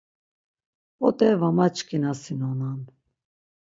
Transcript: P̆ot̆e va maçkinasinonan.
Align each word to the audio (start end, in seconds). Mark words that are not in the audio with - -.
P̆ot̆e 0.97 1.29
va 1.39 1.49
maçkinasinonan. 1.57 2.79